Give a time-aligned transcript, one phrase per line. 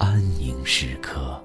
[0.00, 1.38] 安宁时刻。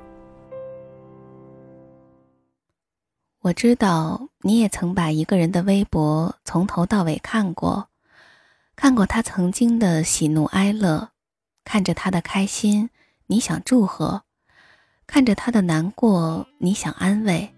[3.41, 7.89] 我知道你也曾把一个人的微博从头到尾看过，
[8.77, 11.09] 看过他曾经的喜怒哀乐，
[11.65, 12.89] 看着他的开心，
[13.27, 14.21] 你想祝贺；
[15.05, 17.53] 看着他的难过，你想安慰。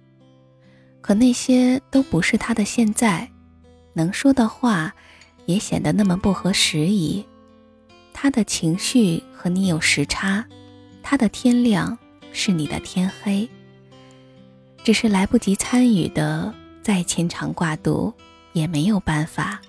[1.01, 3.29] 可那些都不是他的现在，
[3.93, 4.95] 能说的话，
[5.45, 7.23] 也显得那么不合时宜。
[8.11, 10.43] 他的情绪和你有时差，
[11.09, 11.97] 他的天亮
[12.33, 13.49] 是你的天黑。
[14.83, 18.13] 只是来不及参与的，再牵肠挂肚
[18.51, 19.61] 也没有办法。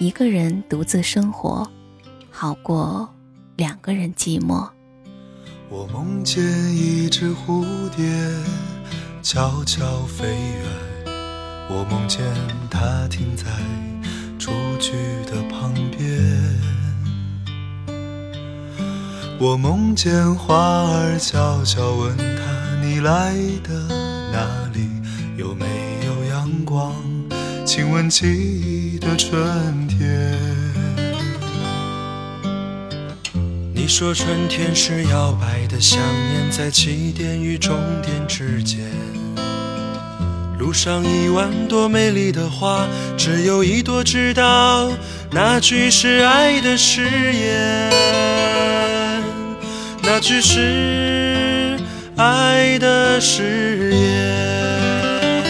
[0.00, 1.70] 一个人独自生活，
[2.32, 3.08] 好过
[3.54, 4.68] 两个人寂寞。
[5.68, 6.42] 我梦见
[6.74, 8.04] 一只蝴蝶
[9.22, 10.64] 悄悄飞远，
[11.70, 12.20] 我梦见
[12.68, 13.44] 它停在
[14.36, 14.90] 雏菊
[15.30, 16.77] 的旁边。
[19.40, 22.24] 我梦见花儿悄悄问他
[22.82, 23.70] ：“你来的
[24.32, 24.88] 哪里？
[25.36, 25.64] 有没
[26.04, 26.92] 有阳光？
[27.64, 30.36] 请问记忆的春天。”
[33.72, 38.90] 你说春天是摇摆的想念，在起点与终点之间。
[40.58, 44.90] 路上一万朵美丽的花，只有一朵知道
[45.30, 48.87] 那句是爱的誓言。
[50.10, 51.76] 那句是
[52.16, 55.44] 爱的誓言。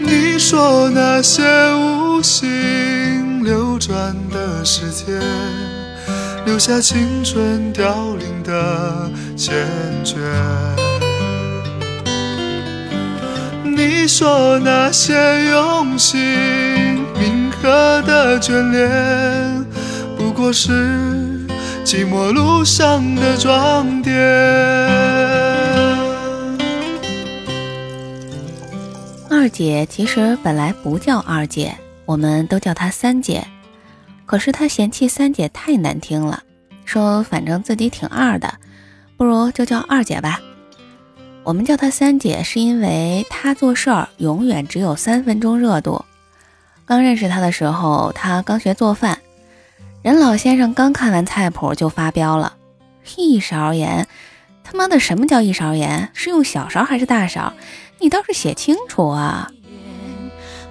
[0.00, 1.42] 你说那些
[1.74, 5.20] 无心流转的时间，
[6.46, 9.52] 留下青春凋零的缱
[10.02, 10.16] 绻。
[13.62, 15.14] 你说那些
[15.50, 16.18] 用心
[17.18, 19.66] 铭刻的眷恋，
[20.16, 21.19] 不过是。
[21.84, 24.14] 寂寞路上的装点。
[29.28, 31.74] 二姐其实本来不叫二姐，
[32.04, 33.44] 我们都叫她三姐。
[34.26, 36.42] 可是她嫌弃三姐太难听了，
[36.84, 38.54] 说反正自己挺二的，
[39.16, 40.40] 不如就叫二姐吧。
[41.42, 46.04] 我们叫她三姐，是因为她做事儿永远只有三分钟热度。
[46.84, 49.18] 刚认识她的时候，她刚学做饭。
[50.02, 52.54] 任老先生刚看完菜谱就发飙了，
[53.16, 54.06] 一勺盐，
[54.64, 56.08] 他妈的什么叫一勺盐？
[56.14, 57.52] 是用小勺还是大勺？
[57.98, 59.50] 你倒是写清楚啊！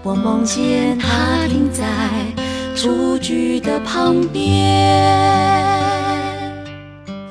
[0.01, 1.85] 我梦见他停在
[2.75, 4.43] 雏菊的旁边，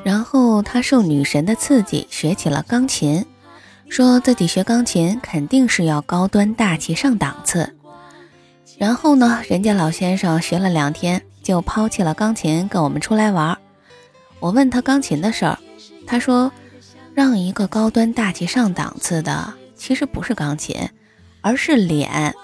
[0.05, 3.25] 然后他受女神的刺激学起了钢琴，
[3.89, 7.75] 说自己学钢琴肯定是要高端大气上档次。
[8.77, 11.23] 然后呢，人家老先生学了两天。
[11.49, 13.57] 就抛弃了钢琴，跟我们出来玩。
[14.39, 15.57] 我问他钢琴的事儿，
[16.05, 16.51] 他说
[17.15, 20.77] 让一个高端大气上档次的，其实不是钢琴，
[21.41, 22.35] 而是脸。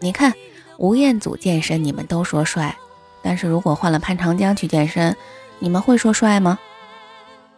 [0.00, 0.32] 你看
[0.78, 2.74] 吴彦祖健身，你们都说帅，
[3.20, 5.14] 但是如果换了潘长江去健身，
[5.58, 6.58] 你们会说帅吗？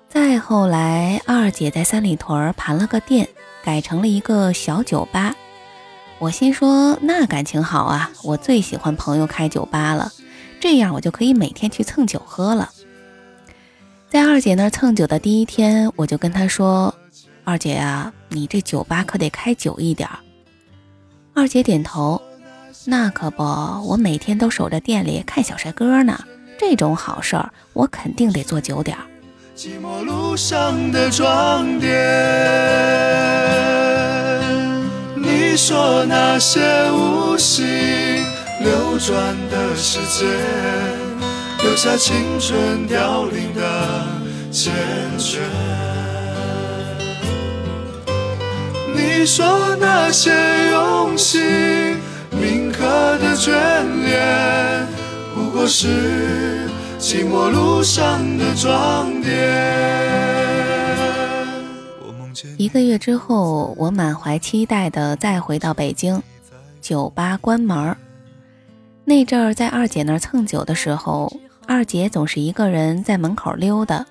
[0.09, 3.29] 再后来，二姐在三里屯盘了个店，
[3.63, 5.37] 改成了一个小酒吧。
[6.19, 10.11] 我心说那感情好啊，我最喜欢朋友开酒吧了。
[10.61, 12.71] 这样我就可以每天去蹭酒喝了。
[14.11, 16.95] 在二姐那儿蹭酒的第一天，我就跟她说
[17.45, 20.09] ：“二姐呀，你这酒吧可得开久一点。”
[21.35, 22.21] 二姐点头
[22.87, 26.25] ：“那可不，我每天都守着店里看小帅哥呢。
[26.59, 29.05] 这种好事儿，我肯定得做久点儿。”
[29.55, 31.93] 寂寞路上的装点，
[35.17, 36.61] 你说那些
[36.93, 38.25] 无心。
[38.61, 40.29] 流转的时间，
[41.63, 44.05] 留下青春凋零的
[44.53, 44.71] 缱
[45.19, 45.39] 绻。
[48.95, 50.33] 你说那些
[50.71, 51.97] 用心
[52.31, 52.81] 铭刻
[53.19, 53.53] 的眷
[54.05, 54.87] 恋，
[55.35, 56.69] 不过是
[56.99, 59.99] 寂寞路上的装点。
[62.57, 66.21] 一个月之后，我满怀期待的再回到北京，
[66.81, 67.97] 酒吧关门。
[69.09, 71.33] 那阵儿在二姐那儿蹭酒的时候，
[71.67, 74.05] 二姐总是一个人在门口溜达。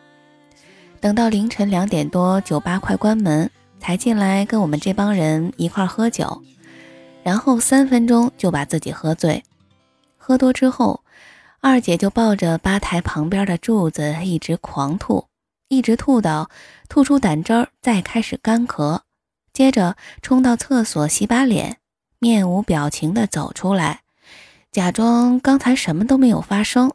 [1.00, 3.48] 等到凌晨两点多，酒吧快关门，
[3.80, 6.42] 才进来跟我们这帮人一块喝酒，
[7.22, 9.44] 然后三分钟就把自己喝醉。
[10.18, 11.04] 喝多之后，
[11.62, 15.28] 二姐就抱着吧台旁边的柱子一直狂吐。
[15.68, 16.50] 一直吐到
[16.90, 19.02] 吐出胆汁儿，再开始干咳，
[19.54, 21.78] 接着冲到厕所洗把脸，
[22.18, 24.00] 面无表情地走出来，
[24.78, 26.92] 假装刚才什么都没有发生。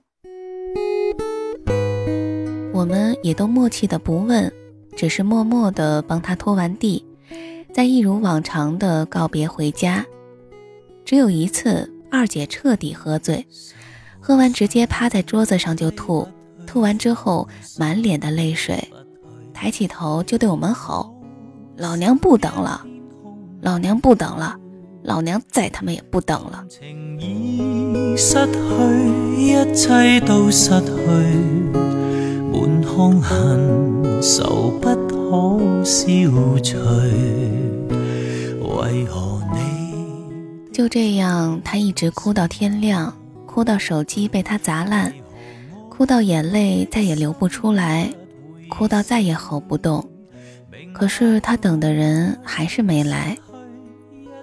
[2.73, 4.53] 我们也都默契的不问，
[4.97, 7.05] 只是默默的帮他拖完地，
[7.75, 10.07] 再一如往常的告别回家。
[11.05, 13.45] 只有一次，二姐彻底喝醉，
[14.21, 16.29] 喝完直接趴在桌子上就吐。
[16.69, 18.89] 吐完之后，满脸的泪水，
[19.53, 21.13] 抬起头就对我们吼
[21.77, 22.87] ：“老娘不等了，
[23.61, 24.57] 老娘不等了，
[25.03, 26.65] 老娘再他妈也不等了。”
[40.73, 43.15] 就这样，他一直哭到天亮，
[43.47, 45.13] 哭到手机被他砸烂。
[45.91, 48.11] 哭到眼泪再也流不出来，
[48.71, 50.09] 哭到再也吼不动，
[50.95, 53.37] 可是他等的人还是没来。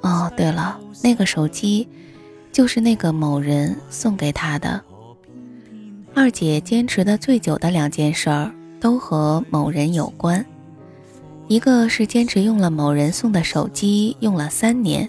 [0.01, 1.87] 哦，对了，那个手机
[2.51, 4.81] 就是那个某人送给他的。
[6.13, 10.45] 二姐坚持的最久的两件事儿都和某人有关，
[11.47, 15.07] 一个是坚持用了某人送的手机用了三年，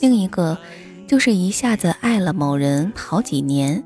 [0.00, 0.56] 另一个
[1.06, 3.82] 就是一下子爱了某人好几年。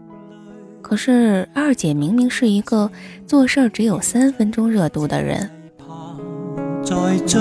[0.82, 2.90] 可是二姐明明是一个
[3.26, 5.50] 做事儿只有三分钟热度的人。
[6.84, 7.40] 再追，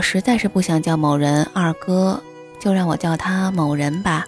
[0.00, 2.22] 实在是不想叫某人二哥，
[2.60, 4.26] 就让我叫他某人吧。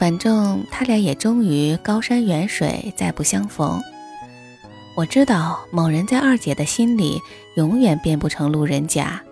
[0.00, 3.80] 反正他俩也终于高山远水再不相逢。
[4.94, 7.20] 我知道某人在二姐的心里
[7.56, 9.22] 永远变不成路人甲。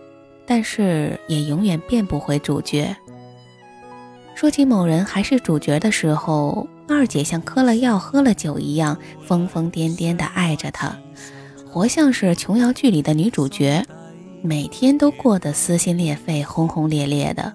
[0.46, 2.96] 但是也永远变不回主角。
[4.34, 10.92] 说起某人还是主角的时候，二姐像嗑了药、喝了酒一样疯疯癫癫地爱着他，
[11.70, 13.86] 活像是琼瑶剧里的女主角，
[14.42, 17.52] 每天都过得撕心裂肺、轰轰烈烈的。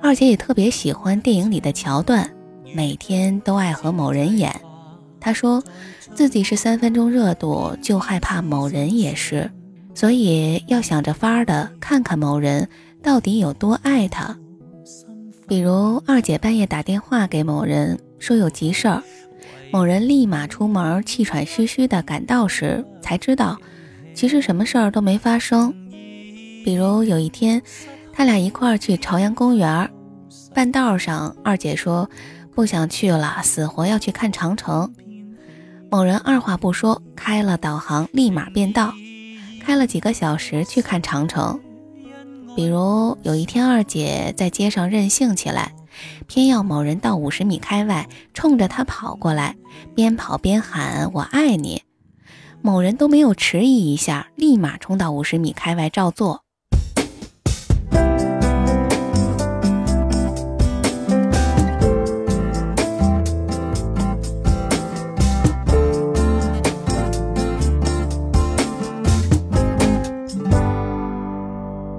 [0.00, 2.28] 二姐也特别喜欢电影里的桥段，
[2.74, 4.54] 每天都爱和某人演。
[5.20, 5.62] 她说
[6.14, 9.50] 自己是三分钟热度，就害怕某人也是。
[9.94, 12.68] 所以要想着法儿的看看某人
[13.02, 14.36] 到底有多爱他，
[15.46, 19.02] 比如二姐半夜打电话给某人说有急事儿，
[19.70, 23.58] 某人立马出门，气喘吁吁的赶到时才知道，
[24.14, 25.72] 其实什么事儿都没发生。
[26.64, 27.60] 比如有一天，
[28.12, 29.90] 他俩一块儿去朝阳公园，
[30.54, 32.08] 半道上二姐说
[32.54, 34.92] 不想去了，死活要去看长城。
[35.90, 38.92] 某人二话不说，开了导航，立马变道。
[39.60, 41.60] 开了几个小时去看长城，
[42.56, 45.72] 比如有一天二姐在街上任性起来，
[46.26, 49.54] 偏要某人到五十米开外，冲着他跑过来，
[49.94, 51.82] 边跑边喊“我爱你”，
[52.64, 56.42] 某人都没有迟疑一下，立马冲到五十米开外照做。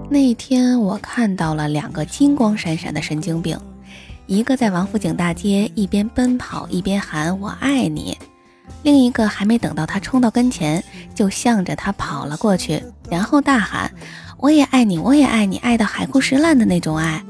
[0.09, 3.59] 那天我看到了两个金光闪闪的神经病，
[4.27, 8.17] 一个在王府井大街一边奔跑一边喊“我爱你”，
[8.83, 10.83] 另一个还没等到他冲到跟前，
[11.15, 13.91] 就向着他跑了过去，然后大喊
[14.37, 17.23] “我也爱你，我也爱你”，爱到海枯石烂的那种爱。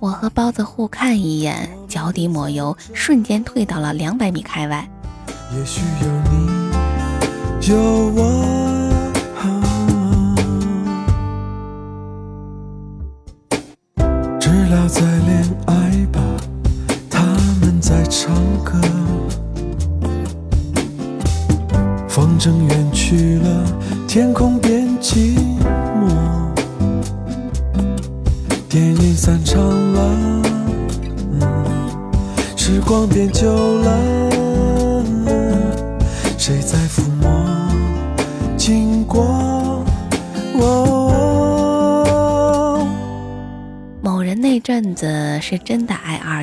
[0.00, 4.88] 我和包子互看一眼，脚底抹油，瞬间退到了两百米开外。
[5.56, 7.76] 也许有你，有
[8.16, 8.72] 我。
[14.40, 15.51] 知了在恋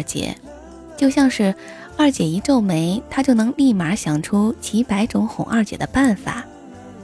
[0.09, 0.35] 姐，
[0.97, 1.53] 就像是
[1.95, 6.43] 二姐一皱眉，他就能立马想出几百种哄二姐的办法。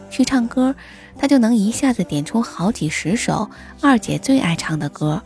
[0.09, 0.74] 去唱歌，
[1.17, 3.50] 他就能一下子点出好几十首
[3.81, 5.21] 二姐最爱唱的歌。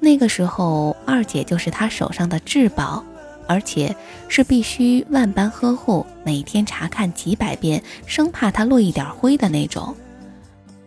[0.00, 3.02] 那个时候，二姐就是他手上的至宝。
[3.46, 3.94] 而且
[4.26, 9.94] 是必须万般呵护，每天查看几百遍，生怕她落一点灰的那种。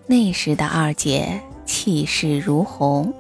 [0.08, 3.14] 那时的二姐气势如虹。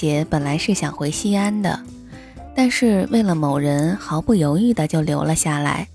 [0.00, 1.78] 姐本来是想回西安的，
[2.54, 5.86] 但是为了某人，毫不犹豫的就留了下来。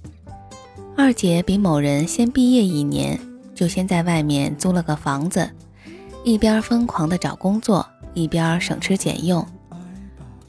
[0.96, 3.20] 二姐比某人先毕业一年，
[3.56, 5.50] 就先在外面租了个房子，
[6.24, 7.84] 一边疯狂的找工作，
[8.14, 9.44] 一边省吃俭用。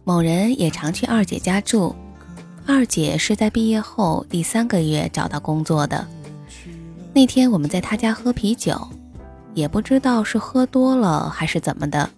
[0.04, 1.96] 某人也常去二姐家住。
[2.66, 6.06] 二姐是在毕业后第三个月找到工作的。
[7.14, 8.78] 那天我们在他家喝啤酒，
[9.54, 12.10] 也不知道是喝多了还是怎么的。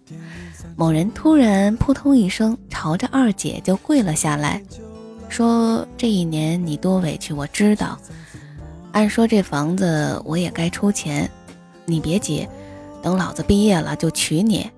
[0.78, 4.62] 某人突然扑通一声，朝着二姐就跪了下来，
[5.28, 7.98] 说：“这一年你多委屈，我知道。
[8.92, 11.28] 按说这房子我也该出钱，
[11.84, 12.46] 你别急，
[13.02, 14.70] 等老子毕业了就娶你。”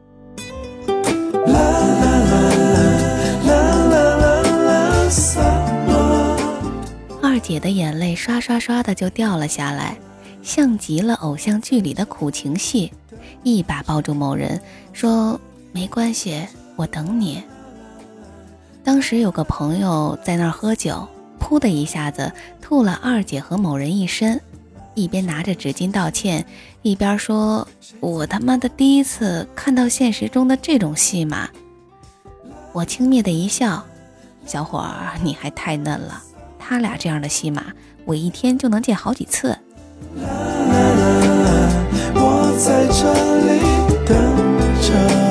[7.23, 9.99] 二姐的眼泪刷刷刷的就掉了下来，
[10.43, 12.91] 像极了偶像剧里的苦情戏，
[13.43, 14.59] 一把抱住某人，
[14.95, 15.39] 说。
[15.73, 16.47] 没关系，
[16.77, 17.43] 我等你。
[18.83, 21.07] 当时有个朋友在那儿喝酒，
[21.39, 24.41] 噗的一下子吐了二姐和某人一身，
[24.95, 26.45] 一边拿着纸巾道歉，
[26.83, 27.67] 一边说
[28.01, 31.49] ：“我他妈的第一次看到现实中的这种戏码。”
[32.73, 33.85] 我轻蔑的一笑
[34.47, 36.23] ：“小伙儿，你还太嫩了，
[36.59, 37.67] 他俩这样的戏码，
[38.05, 39.57] 我一天就能见好几次。”
[42.15, 43.13] 我在这
[43.47, 43.61] 里
[44.07, 44.17] 等
[44.83, 45.30] 着。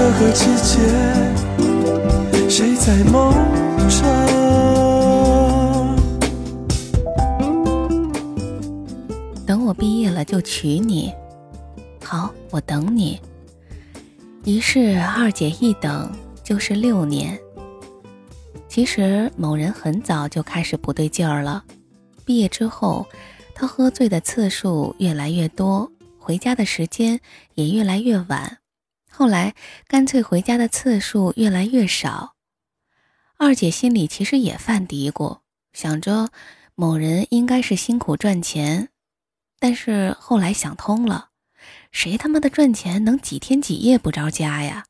[0.00, 0.80] 这个季节，
[2.48, 3.34] 谁在梦
[3.86, 4.00] 中？
[9.46, 11.12] 等我毕业了就娶你，
[12.02, 13.20] 好，我等你。
[14.46, 16.10] 于是二姐一等
[16.42, 17.38] 就是六年。
[18.68, 21.62] 其实某人很早就开始不对劲儿了。
[22.24, 23.06] 毕业之后，
[23.54, 27.20] 他喝醉的次数越来越多，回家的时间
[27.54, 28.59] 也越来越晚。
[29.20, 29.52] 后来
[29.86, 32.36] 干脆回家的次数越来越少，
[33.36, 35.40] 二姐心里其实也犯嘀咕，
[35.74, 36.30] 想着
[36.74, 38.88] 某人应该是辛苦赚钱，
[39.58, 41.28] 但是后来想通了，
[41.92, 44.86] 谁他妈的赚钱能几天几夜不着家呀？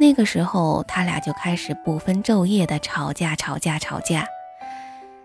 [0.00, 4.26] 那个时候他俩就开始不分昼夜的吵架，吵架，吵架。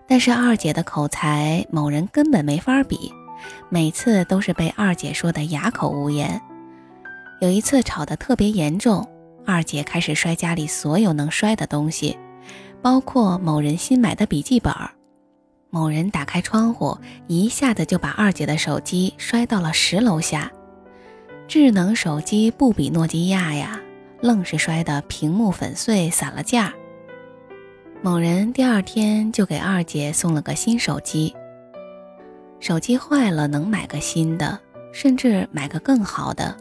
[0.05, 3.11] 但是二姐的口才，某人根本没法比。
[3.69, 6.41] 每次都是被二姐说的哑口无言。
[7.41, 9.07] 有一次吵得特别严重，
[9.45, 12.17] 二姐开始摔家里所有能摔的东西，
[12.81, 14.73] 包括某人新买的笔记本。
[15.69, 20.51] 某人打开窗户，一下子就把二姐的手机摔到了十楼下。
[21.47, 23.79] 智能手机不比诺基亚呀，
[24.21, 26.73] 愣是摔得屏幕粉碎，散了架。
[28.01, 31.35] 某人第二天就给二姐送了个新手机。
[32.59, 34.59] 手机坏了能买个新的，
[34.91, 36.55] 甚至买个更好的，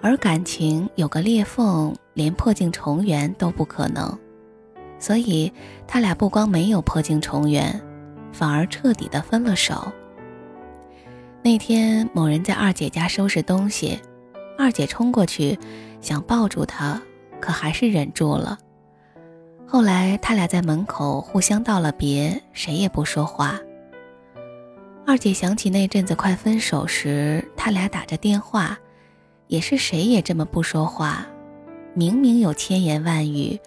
[0.00, 4.18] 而感情有个裂缝，连破镜重圆都不可能。
[4.98, 5.52] 所以
[5.86, 7.80] 他俩不光没有破镜重圆，
[8.32, 9.90] 反而彻底的分了手。
[11.42, 13.98] 那天某人在二姐家收拾东西，
[14.56, 15.58] 二姐冲过去
[16.00, 17.02] 想抱住他，
[17.40, 18.56] 可还是忍住了。
[19.66, 23.58] 后来他俩在门口互相道了别，谁也不说话。
[25.04, 28.78] 二姐想起那阵子快分手时，他俩打着电话，
[29.48, 31.26] 也是谁也这么不说话，
[31.92, 33.58] 明明有千言万语，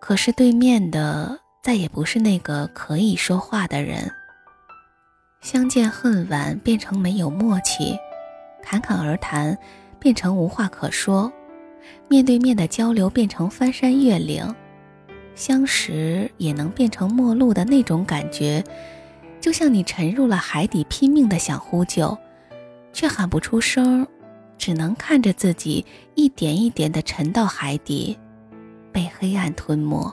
[0.00, 4.10] 可是对面的再也不是那个可以说话的人。
[5.42, 7.96] 相见恨晚变成没有默契，
[8.62, 9.56] 侃侃而谈
[10.00, 11.30] 变成无话可说，
[12.08, 14.42] 面对面的交流变成翻山越岭，
[15.34, 18.64] 相识也能变成陌路的那种感觉，
[19.40, 22.16] 就像你沉入了海底，拼命的想呼救，
[22.92, 24.06] 却喊不出声，
[24.58, 28.18] 只能看着自己一点一点的沉到海底，
[28.92, 30.12] 被黑暗吞没。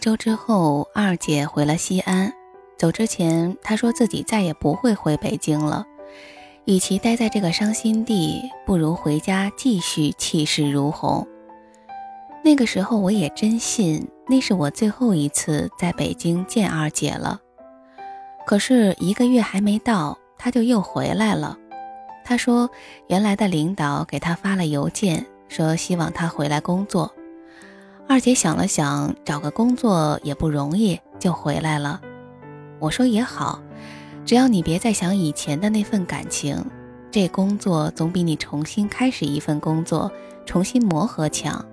[0.00, 2.32] 一周之后，二姐回了西安。
[2.78, 5.84] 走之前，她说自己再也不会回北京了。
[6.64, 11.26] 与其待在这个伤心地，不如回家继续气势如虹。
[12.42, 17.38] 那个时候，我也真信那是我最后一次在北京见二姐了。
[18.46, 21.58] 可是一个月还没到，她就又回来了。
[22.24, 22.70] 她说，
[23.08, 27.12] 原来的领导给她发了邮件，说希望她回来工作。
[28.10, 32.00] 二姐想了想，找个工作也不容易，就回来了。
[32.80, 33.62] 我说也好，
[34.26, 36.60] 只要你别再想以前的那份感情，
[37.12, 40.10] 这工作总比你重新开始一份工作、
[40.44, 41.64] 重新磨合强。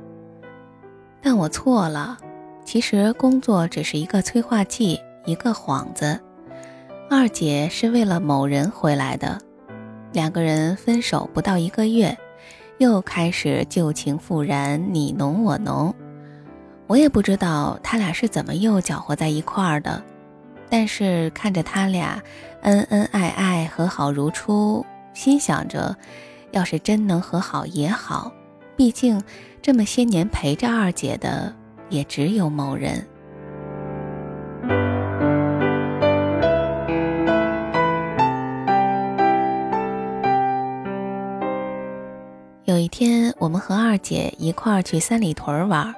[1.23, 2.19] 但我错了，
[2.63, 6.19] 其实工作只是一个催化剂，一个幌子。
[7.09, 9.41] 二姐是为了某人回来的，
[10.13, 12.15] 两个人分手不到一个月，
[12.77, 15.95] 又开始旧情复燃，你侬我侬。
[16.87, 20.01] 我也不知道他俩是怎么又搅和在一块儿的，
[20.69, 22.21] 但是看着他俩
[22.61, 25.95] 恩恩爱爱、和好如初，心想着，
[26.51, 28.31] 要是真能和好也好，
[28.77, 29.21] 毕竟
[29.61, 31.53] 这么些年陪着二姐的
[31.89, 33.05] 也只有某人。
[42.63, 45.93] 有一天，我们和二姐一块儿去三里屯玩。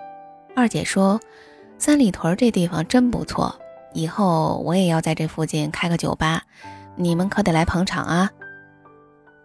[0.60, 1.22] 二姐说
[1.80, 3.58] ：“三里屯这地方真不错，
[3.93, 6.43] 以后我也要在这附近开个酒吧，
[6.98, 8.30] 你们可得来捧场啊。”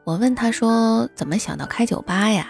[0.03, 2.49] 我问她说：“怎么想到开酒吧呀？”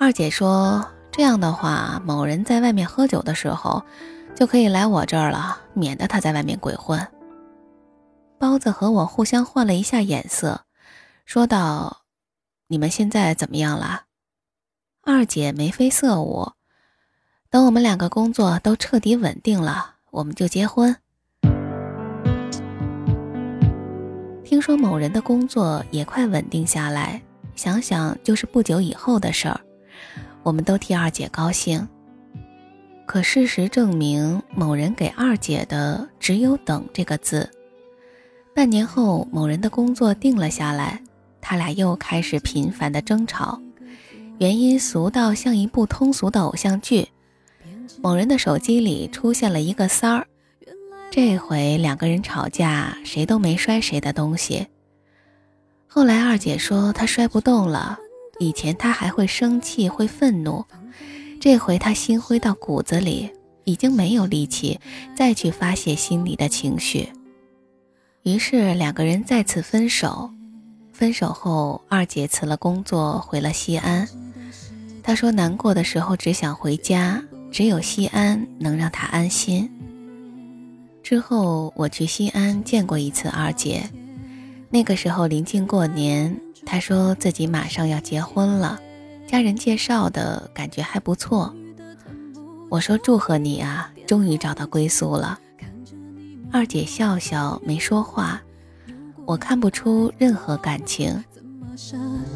[0.00, 3.84] 二姐说：“这样的话，某人在外面喝酒的时候，
[4.34, 7.06] 就可以来我这儿了，免得他在外面鬼混。”
[8.36, 10.62] 包子和我互相换了一下眼色，
[11.24, 11.98] 说道
[12.66, 14.06] ：“你们现在怎么样了？”
[15.06, 16.50] 二姐眉飞色舞。
[17.54, 20.96] 等我们两个工作都彻底稳定了，我们就结婚。
[24.42, 27.22] 听说某人的工作也快稳定下来，
[27.54, 29.60] 想想就是不久以后的事儿，
[30.42, 31.88] 我们都替二姐高兴。
[33.06, 37.48] 可事实证明，某人给二姐的只有“等”这个字。
[38.52, 41.00] 半年后，某人的工作定了下来，
[41.40, 43.60] 他俩又开始频繁的争吵，
[44.38, 47.06] 原因俗到像一部通俗的偶像剧。
[48.02, 50.26] 某人的手机里出现了一个三儿，
[51.10, 54.66] 这回两个人吵架，谁都没摔谁的东西。
[55.86, 57.98] 后来二姐说她摔不动了，
[58.38, 60.64] 以前她还会生气会愤怒，
[61.40, 63.30] 这回她心灰到骨子里，
[63.64, 64.80] 已经没有力气
[65.16, 67.08] 再去发泄心里的情绪。
[68.24, 70.30] 于是两个人再次分手。
[70.92, 74.08] 分手后，二姐辞了工作，回了西安。
[75.02, 77.22] 她说难过的时候只想回家。
[77.54, 79.70] 只有西安能让他安心。
[81.04, 83.88] 之后我去西安见过一次二姐，
[84.70, 86.36] 那个时候临近过年，
[86.66, 88.80] 她说自己马上要结婚了，
[89.28, 91.54] 家人介绍的感觉还不错。
[92.70, 95.38] 我说祝贺你啊，终于找到归宿了。
[96.50, 98.42] 二姐笑笑没说话，
[99.26, 101.22] 我看不出任何感情。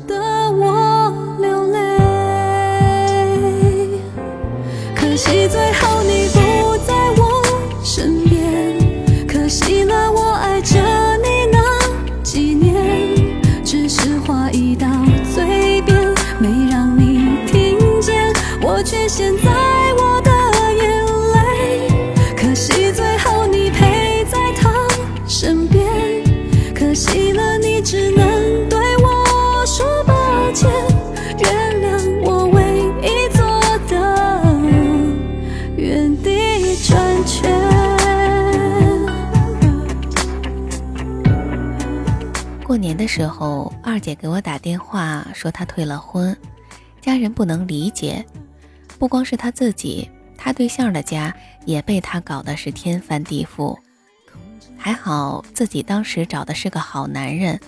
[0.07, 1.88] 的我流泪
[5.19, 7.43] 惜最后你不在我
[7.83, 10.79] 身边，可惜了我爱着
[11.19, 14.87] 你那几年，只是话一到
[15.35, 19.58] 嘴边，没让你听见，我却现在
[42.89, 46.35] 年的时候，二姐给我打电话说她退了婚，
[47.03, 48.25] 家人不能理解。
[48.99, 53.77] 不光是她自己，她对象的家也被她搞得是天翻地覆。
[54.79, 57.61] 还好自己当时找的是个好男人，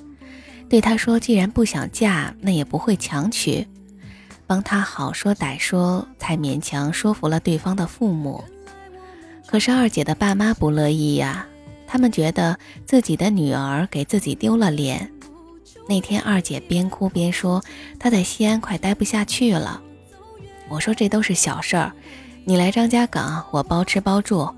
[0.71, 3.69] 对她说既然不想嫁，那也不会强娶，
[4.47, 8.43] 帮她好说歹说，才勉强说服了对方的父母。
[9.47, 11.47] 可是二姐的爸妈不乐意呀。
[11.91, 15.11] 他们觉得自己的女儿给自己丢了脸。
[15.89, 17.61] 那天二姐边哭边说
[17.99, 19.83] ：“她在西安快待不下去了。”
[20.71, 21.93] 我说：“这都是小事儿，
[22.45, 24.49] 你来张家港，我包吃包住。”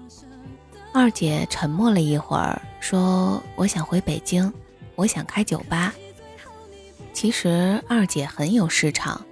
[0.93, 4.53] 二姐沉默了一会儿，说：“我想回北京，
[4.95, 5.95] 我想开酒吧。”
[7.15, 9.25] 其实二姐很有市场。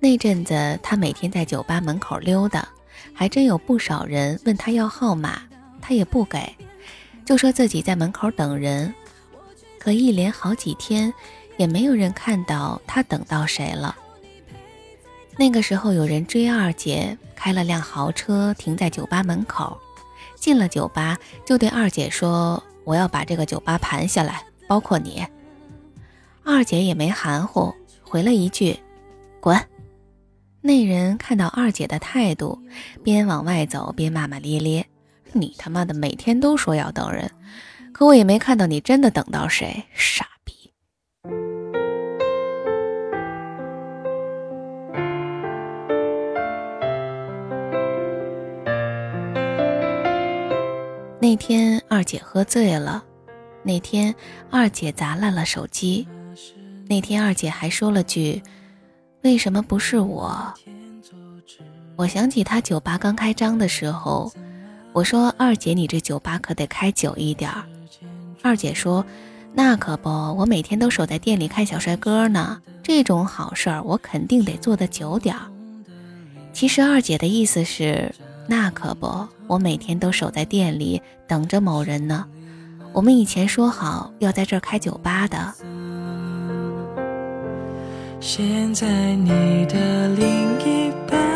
[0.00, 2.66] 那阵子她每天在酒吧门口溜达，
[3.12, 5.40] 还真有不少人问她要号码，
[5.80, 6.52] 她也不给。
[7.28, 8.94] 就说自己在门口等人，
[9.78, 11.12] 可一连好几天，
[11.58, 13.94] 也没有人看到他等到谁了。
[15.36, 19.78] 那个时候有人追二姐，开了辆豪车停在酒吧门口，
[20.36, 25.22] 进了酒吧就对二姐说：“我要把这个酒吧盘下来，包括你。”
[26.42, 28.74] 二姐也没含糊，回了一句
[29.38, 29.54] ：“滚。”
[30.62, 32.58] 那人看到二姐的态度，
[33.04, 34.86] 边往外走边骂骂咧咧。
[35.32, 37.30] 你他妈的每天都说要等人，
[37.92, 40.72] 可我也没看到你真的等到谁，傻逼！
[51.20, 53.04] 那天二姐喝醉了，
[53.62, 54.14] 那天
[54.50, 56.08] 二姐砸烂了手机，
[56.88, 58.42] 那天二姐还说了句
[59.22, 60.54] ：“为什么不是我？”
[61.96, 64.32] 我想起她酒吧刚开张的时候。
[64.98, 67.62] 我说二姐，你这酒吧可得开久一点儿。
[68.42, 69.06] 二姐说
[69.54, 72.60] ：“那可不，我每天都守在店里看小帅哥呢。
[72.82, 75.42] 这种好事儿，我肯定得做的久点儿。”
[76.52, 78.12] 其实二姐的意思是
[78.48, 82.26] ：“那可不，我每天都守在店里等着某人呢。
[82.92, 85.54] 我们以前说好要在这儿开酒吧的。”
[88.18, 91.27] 现在你的另一半？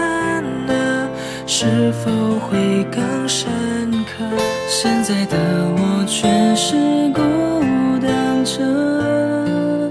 [1.64, 3.48] 是否会更深
[4.02, 4.24] 刻？
[4.68, 5.38] 现在的
[5.76, 7.20] 我却是孤
[8.04, 9.88] 单着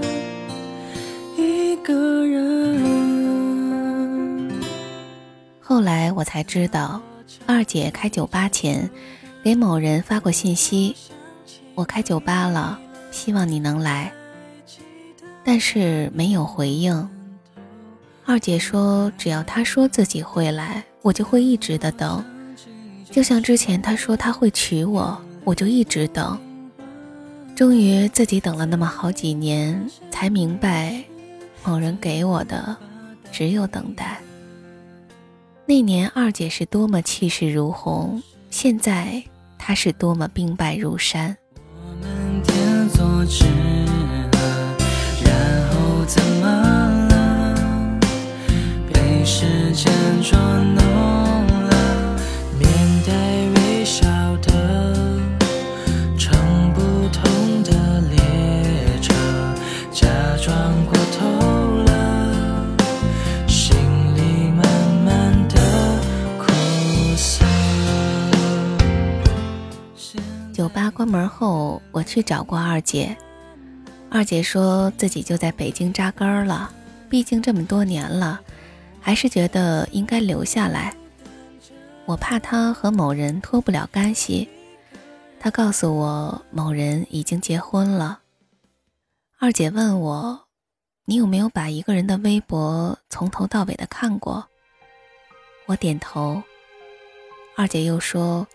[1.34, 3.32] 一个人。
[5.62, 7.00] 后来我才知道，
[7.46, 8.90] 二姐开酒吧前
[9.42, 10.94] 给某人发过信息
[11.74, 12.78] ：“我开酒吧了，
[13.10, 14.12] 希望你能来。”
[15.42, 17.08] 但是没有回应。
[18.26, 22.24] 二姐说：“只要他说自己会来。”我就会一直的等，
[23.10, 26.38] 就像之前他说他会娶我，我就一直等。
[27.54, 31.02] 终于自己等了那么好几年，才明白，
[31.64, 32.76] 某人给我的
[33.30, 34.20] 只有等待。
[35.66, 39.22] 那年二姐是多么气势如虹，现在
[39.58, 41.36] 她是多么兵败如山。
[45.24, 46.46] 然后怎么
[47.08, 48.00] 了？
[48.92, 49.90] 被时间
[50.22, 50.84] 捉弄
[51.64, 52.16] 了，
[52.58, 52.68] 面
[53.06, 53.12] 带
[53.54, 54.06] 微笑
[54.42, 54.50] 的
[56.18, 58.20] 乘不同的列
[59.00, 59.14] 车，
[59.90, 60.06] 假
[60.44, 61.26] 装过头
[61.84, 62.66] 了，
[63.48, 63.74] 心
[64.14, 64.66] 里慢
[65.06, 65.56] 慢的
[66.38, 66.52] 苦
[67.16, 67.42] 涩。
[70.52, 73.16] 酒吧关门后，我去找过二姐，
[74.10, 76.70] 二姐说自己就在北京扎根了，
[77.08, 78.38] 毕竟这么多年了。
[79.02, 80.94] 还是觉得应该留下来。
[82.06, 84.48] 我怕他和某人脱不了干系，
[85.38, 88.20] 他告诉我某人已经结婚了。
[89.38, 90.40] 二姐问我，
[91.04, 94.46] 你有没有把一个人的微博从头到尾的看过？
[95.66, 96.42] 我点头。
[97.56, 98.46] 二姐又说。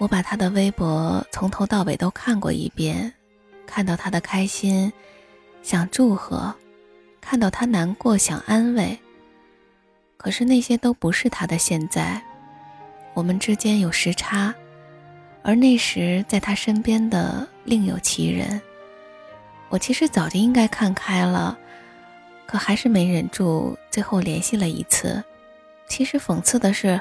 [0.00, 3.12] 我把他的微博从头到尾都看过一遍，
[3.66, 4.92] 看到他的开心，
[5.60, 6.54] 想祝贺；
[7.20, 8.96] 看到他难过，想安慰。
[10.18, 12.20] 可是那些都不是他的现在，
[13.14, 14.52] 我们之间有时差，
[15.42, 18.60] 而那时在他身边的另有其人。
[19.70, 21.56] 我其实早就应该看开了，
[22.46, 25.22] 可还是没忍住，最后联系了一次。
[25.88, 27.00] 其实讽刺的是，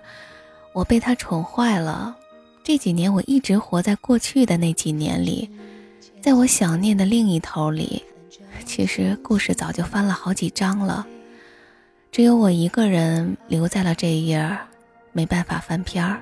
[0.72, 2.16] 我被他宠坏了。
[2.64, 5.50] 这几年我一直活在过去的那几年里，
[6.22, 8.04] 在我想念的另一头里，
[8.66, 11.08] 其实故事早就翻了好几章了，
[12.18, 14.58] 只有我一个人留在了这一页，
[15.12, 16.18] 没办法翻篇儿。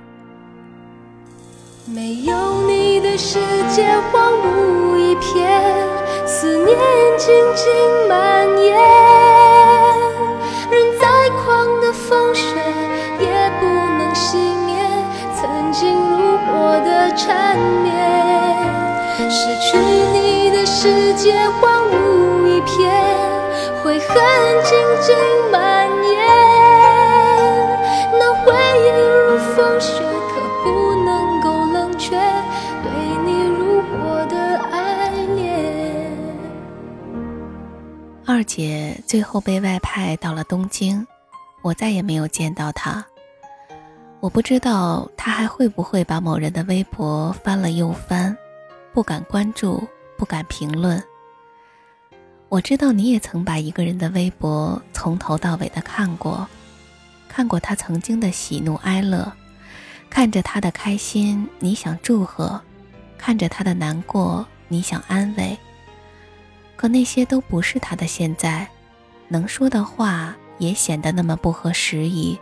[1.86, 3.40] 没有你的世
[3.74, 5.74] 界荒芜一片，
[6.28, 6.78] 思念
[7.18, 7.72] 静静
[8.10, 8.76] 蔓延。
[10.70, 12.44] 人再狂的风雪
[13.22, 14.76] 也不能熄灭
[15.34, 17.96] 曾经如火的缠绵。
[19.32, 19.78] 失去
[20.12, 21.32] 你的世界
[21.62, 22.35] 荒芜一片，
[23.86, 24.08] 悔恨
[24.64, 25.16] 静静
[25.52, 26.18] 蔓延。
[28.14, 28.90] 那回忆
[29.30, 32.20] 如风雪，可不能够冷却
[32.82, 32.90] 对
[33.24, 36.18] 你如火的爱恋。
[38.26, 41.06] 二姐最后被外派到了东京，
[41.62, 43.06] 我再也没有见到她。
[44.20, 48.36] 我不知道她还会不会把某人的微博翻了又翻，
[48.96, 51.00] 不敢关注，不敢评论。
[52.48, 56.48] 我知道你也曾把一个人的微博从头到尾的看过，
[57.28, 59.32] 看过他曾经的喜怒哀乐，
[60.10, 62.62] 看着他的开心，你想祝贺；
[63.18, 65.58] 看着他的难过，你想安慰。
[66.78, 68.68] 可那些都不是他的现在，
[69.28, 72.38] 能说的话也显得那么不合时宜。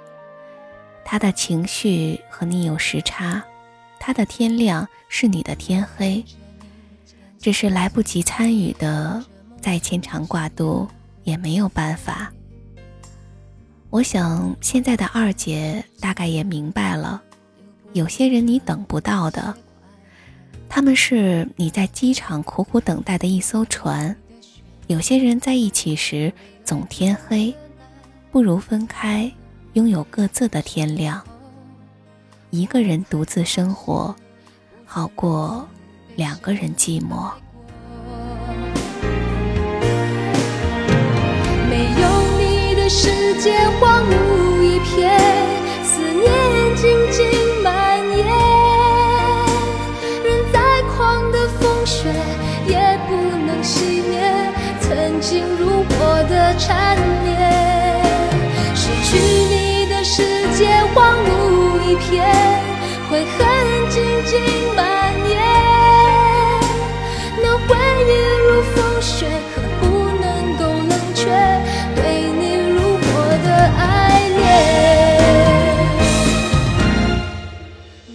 [1.06, 3.42] 他的情绪和你有时差，
[4.00, 6.24] 他的天亮是你的天黑，
[7.40, 9.24] 只是来不及参与的，
[9.64, 10.86] 再牵肠挂肚
[11.24, 12.30] 也没有办法。
[13.90, 17.22] 我想现在的二姐大概也明白了，
[17.94, 19.56] 有些人你等不到的，
[20.68, 24.14] 他们是你在机场苦苦等待的一艘船。
[24.88, 26.34] 有些人在一起时
[26.66, 27.56] 总天黑，
[28.32, 29.32] 不如分开，
[29.74, 31.24] 拥有各自的天亮。
[32.50, 34.14] 一个人独自生活，
[34.84, 35.66] 好过
[36.18, 37.32] 两个人寂寞。
[42.96, 43.10] 世
[43.42, 45.20] 界荒芜一片，
[45.84, 47.26] 思念静静
[47.64, 48.24] 蔓延。
[50.24, 50.60] 人再
[50.96, 52.14] 狂的风雪
[52.68, 52.78] 也
[53.08, 53.16] 不
[53.48, 54.14] 能熄灭
[54.80, 57.34] 曾经如火的缠绵。
[58.76, 62.32] 失去你的世界荒芜一片，
[63.10, 63.48] 悔恨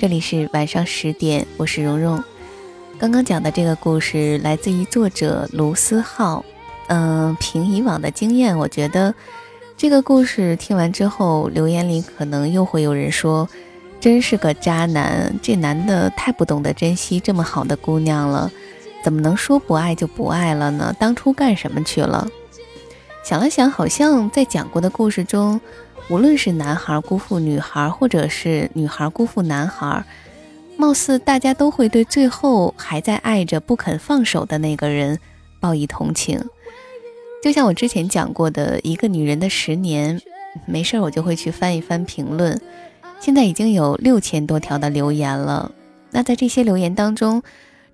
[0.00, 2.22] 这里是晚上十点，我是蓉蓉。
[3.00, 6.44] 刚刚讲的这个故事来自于作者卢思浩。
[6.86, 9.12] 嗯，凭以往的经验，我觉得
[9.76, 13.48] 这个故事听完之后，留言里可能又会有人说
[13.98, 18.52] ：“真是个渣男，这男的太不懂得珍惜这么好的姑娘了，
[19.02, 20.94] 怎么能说不爱就不爱了呢？
[20.96, 22.28] 当初干什么去了？”
[23.24, 25.60] 想了想，好像在讲过的故事中，
[26.10, 30.02] 无论是男孩辜负女孩，或者是女孩辜负男孩，
[30.78, 35.18] 貌似大家都会对最后还在爱着不肯放手的那个人
[35.60, 36.42] 报以同情。
[37.42, 40.18] 就像我之前讲过的一个女人的十年，
[40.66, 42.58] 没事儿我就会去翻一翻评论，
[43.20, 45.70] 现在已经有六千多条的留言了。
[46.10, 47.42] 那在这些留言当中，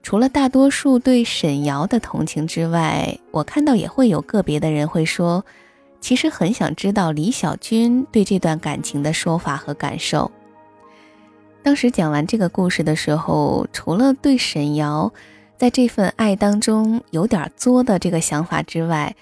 [0.04, 5.44] 除了大多数对沈瑶的同情之外，我看到也会有个别的人会说，
[6.04, 10.30] 其实很想知道李小军对这段感情的说法和感受。
[11.62, 15.10] 当时讲完这个故事的时候，除了对沈瑶
[15.56, 19.16] 在这份爱当中有点作的这个想法之外，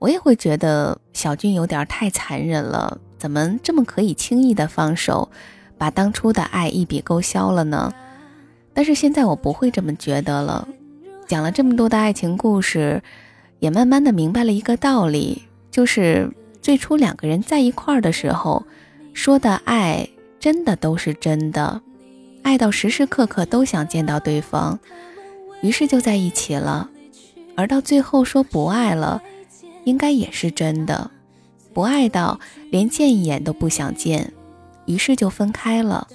[0.00, 5.30] 我也会觉得小军有点太残忍了，怎么这么可以轻易的放手，
[5.78, 7.92] 把当初的爱一笔勾销了呢？
[8.72, 10.66] 但是现在我不会这么觉得了。
[11.28, 13.00] 讲了这么多的爱情故事，
[13.60, 15.44] 也慢慢的明白了一个道理，
[15.74, 16.30] 就是
[16.62, 18.64] 最初两个人在一块儿的时候，
[19.12, 20.08] 说的爱
[20.38, 21.82] 真的都是真的，
[22.44, 24.78] 爱到时时刻刻都想见到对方，
[25.62, 26.88] 于是就在一起了。
[27.56, 29.20] 而到最后说不爱了。
[29.82, 31.10] 应该也是真的，
[31.74, 32.38] 不爱到
[32.70, 34.32] 连见一眼都不想见，
[34.86, 36.06] 于是就分开了。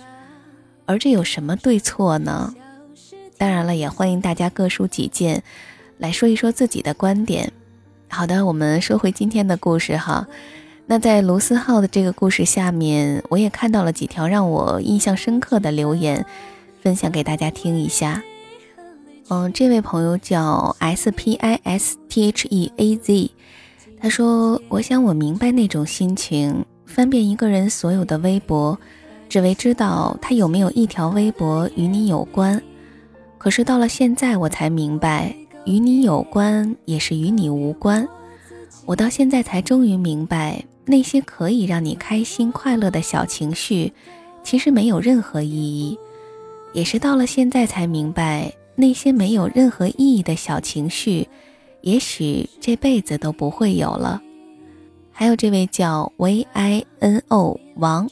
[0.86, 2.56] 而这有什么对错呢？
[3.38, 5.44] 当然了，也欢迎大家各抒己见，
[5.98, 7.52] 来说一说自己的观点。
[8.12, 10.28] 好的，我们说回今天的故事哈。
[10.88, 16.26] 那在卢思浩的这个故事下面，我也看到了几条让我印象深刻的留言，
[16.82, 18.22] 分享给大家听一下。
[19.30, 23.32] 嗯，这位朋友叫 S P I S T H E A Z。
[24.02, 28.78] 他说：“我想我明白那种心情，翻遍一个人所有的微博，
[29.30, 32.60] 只为知道他有没有一条微博与你有关。
[33.38, 38.08] 可是到了现在，我才明白，与你有关也是与你无关。
[38.86, 43.94] 我到现在才终于明白，那些可以让你开心快乐的小情绪，
[44.44, 45.98] 其实没有任何意义。
[46.74, 51.28] 也是到了现在才明白，那些没有任何意义的小情绪。”
[51.82, 54.22] 也许这辈子都不会有了。
[55.14, 58.10] 还有这位叫 V I N O 王，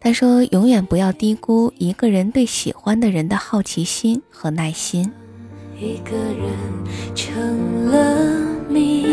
[0.00, 5.12] 他说：“永远不要低估一个人对喜欢的人的好奇心和耐心。”
[5.80, 6.44] 一个人
[7.14, 9.06] 成了谜，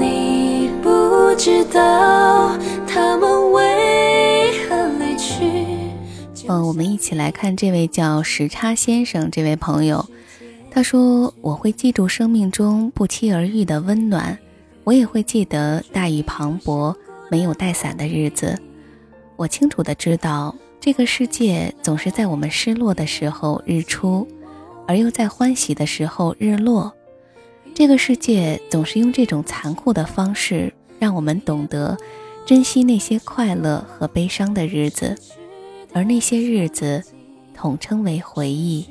[0.00, 5.44] 你不知道他们为何离去。
[6.48, 10.04] 嗯，我们一起来看这位叫时差先生这位朋友，
[10.72, 14.36] 他说：“我会记住生命中不期而遇的温暖。”
[14.82, 16.92] 我也会记得大雨磅礴、
[17.30, 18.60] 没有带伞的日子。
[19.36, 24.26] 我清楚的知道，这个世界总是在我们失落的时候日出，
[24.86, 26.90] 而又在欢喜的时候日落。
[27.74, 31.98] 这个世界总是用这种残酷的方式，让我们懂得
[32.46, 35.14] 珍惜那些快乐和悲伤的日子，
[35.92, 37.04] 而那些日子，
[37.54, 38.88] 统称为回忆。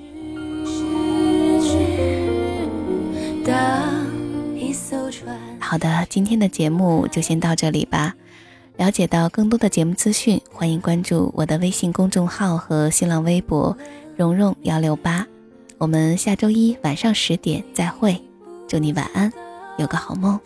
[5.60, 8.16] 好的，今天的节目就先到这里吧。
[8.80, 13.78] 了解到更多的节目资讯，欢迎关注我的微信公众号和新浪微博
[14.16, 15.28] “蓉蓉幺六八”。
[15.78, 18.18] 我们下周一晚上十点再会，
[18.70, 19.30] 祝你晚安，
[19.78, 20.40] 有个好梦。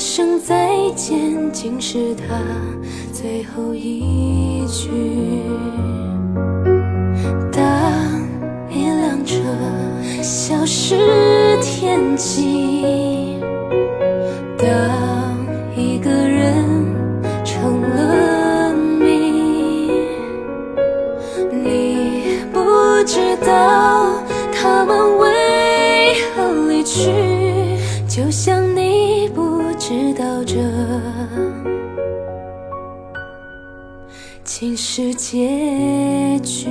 [0.00, 2.24] 声再见，竟是他
[3.12, 4.88] 最后一句。
[7.52, 7.62] 当
[8.70, 9.36] 一辆车
[10.22, 10.96] 消失。
[11.62, 13.23] 天际，
[24.52, 27.10] 他们为何离去，
[28.08, 30.54] 就像你不知道这
[34.42, 36.68] 竟是结局。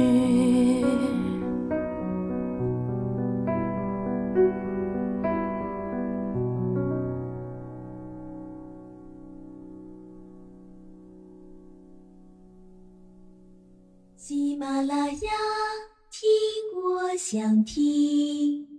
[17.18, 18.73] 想听。